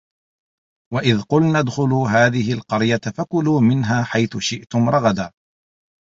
وَإِذْ 0.93 1.21
قُلْنَا 1.21 1.59
ادْخُلُوا 1.59 2.07
هَٰذِهِ 2.09 2.53
الْقَرْيَةَ 2.53 3.01
فَكُلُوا 3.17 3.61
مِنْهَا 3.61 4.03
حَيْثُ 4.03 4.37
شِئْتُمْ 4.37 4.89
رَغَدًا 4.89 5.31